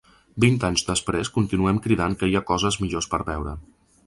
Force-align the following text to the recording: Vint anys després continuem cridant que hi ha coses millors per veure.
Vint 0.43 0.55
anys 0.69 0.83
després 0.87 1.31
continuem 1.37 1.83
cridant 1.87 2.17
que 2.23 2.31
hi 2.31 2.35
ha 2.41 2.45
coses 2.49 2.79
millors 2.87 3.15
per 3.15 3.23
veure. 3.31 3.57